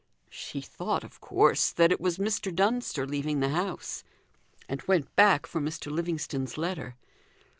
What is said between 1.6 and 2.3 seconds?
that it was